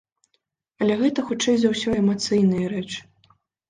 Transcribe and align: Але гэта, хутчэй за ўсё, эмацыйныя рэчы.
Але 0.85 0.95
гэта, 1.03 1.27
хутчэй 1.29 1.55
за 1.61 1.73
ўсё, 1.77 1.89
эмацыйныя 2.01 2.77
рэчы. 2.77 3.01